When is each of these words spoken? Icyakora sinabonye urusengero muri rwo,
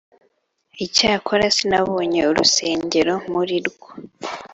Icyakora 0.85 1.45
sinabonye 1.55 2.19
urusengero 2.31 3.13
muri 3.33 3.55
rwo, 3.67 3.89